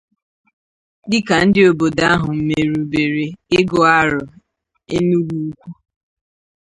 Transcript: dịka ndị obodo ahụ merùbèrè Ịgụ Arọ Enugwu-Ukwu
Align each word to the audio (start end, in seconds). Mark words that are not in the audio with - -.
dịka 1.09 1.35
ndị 1.45 1.61
obodo 1.69 2.03
ahụ 2.13 2.29
merùbèrè 2.47 3.25
Ịgụ 3.57 3.79
Arọ 3.99 4.21
Enugwu-Ukwu 4.95 5.69